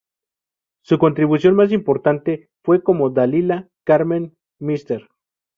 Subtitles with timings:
[0.83, 5.03] Su contribución más importante fue como Dalila, Carmen, Mrs.